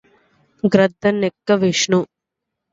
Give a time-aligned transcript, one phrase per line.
[0.63, 1.99] గ్రద్దనెక్కె Vishnu